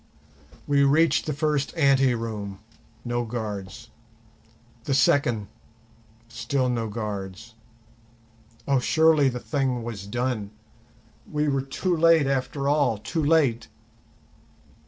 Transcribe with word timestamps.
We 0.65 0.83
reached 0.83 1.27
the 1.27 1.31
first 1.33 1.77
ante 1.77 2.15
room—no 2.15 3.23
guards; 3.25 3.89
the 4.85 4.95
second, 4.95 5.47
still 6.27 6.69
no 6.69 6.87
guards. 6.87 7.53
Oh, 8.67 8.79
surely 8.79 9.29
the 9.29 9.39
thing 9.39 9.83
was 9.83 10.07
done! 10.07 10.49
we 11.31 11.47
were 11.47 11.61
too 11.61 11.95
late 11.95 12.25
after 12.25 12.67
all, 12.67 12.97
too 12.97 13.23
late! 13.23 13.67